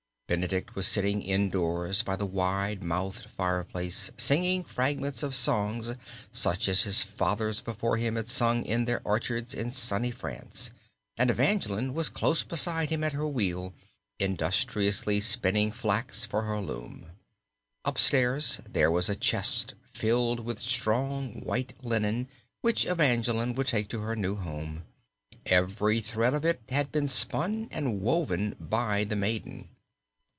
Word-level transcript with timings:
Benedict 0.27 0.75
was 0.75 0.87
sitting 0.87 1.21
in 1.21 1.49
doors 1.49 2.03
by 2.03 2.15
the 2.15 2.25
wide 2.25 2.81
mouthed 2.81 3.25
fireplace 3.29 4.11
singing 4.15 4.63
fragments 4.63 5.23
of 5.23 5.35
songs 5.35 5.91
such 6.31 6.69
as 6.69 6.83
his 6.83 7.01
fathers 7.03 7.59
before 7.59 7.97
him 7.97 8.15
had 8.15 8.29
sung 8.29 8.63
in 8.63 8.85
their 8.85 9.01
orchards 9.03 9.53
in 9.53 9.71
sunny 9.71 10.09
France, 10.09 10.71
and 11.17 11.29
Evangeline 11.29 11.93
was 11.93 12.07
close 12.07 12.43
beside 12.43 12.91
him 12.91 13.03
at 13.03 13.11
her 13.11 13.27
wheel 13.27 13.73
industriously 14.19 15.19
spinning 15.19 15.69
flax 15.69 16.25
for 16.25 16.43
her 16.43 16.61
loom. 16.61 17.07
Up 17.83 17.99
stairs 17.99 18.61
there 18.65 18.89
was 18.89 19.09
a 19.09 19.17
chest 19.17 19.73
filled 19.91 20.39
with 20.39 20.59
strong 20.59 21.41
white 21.41 21.73
linen 21.83 22.29
which 22.61 22.85
Evangeline 22.85 23.53
would 23.55 23.67
take 23.67 23.89
to 23.89 23.99
her 23.99 24.15
new 24.15 24.37
home. 24.37 24.83
Every 25.45 25.99
thread 25.99 26.33
of 26.33 26.45
it 26.45 26.61
had 26.69 26.89
been 26.89 27.09
spun 27.09 27.67
and 27.69 27.99
woven 27.99 28.55
by 28.61 29.03
the 29.03 29.17
maiden. 29.17 29.67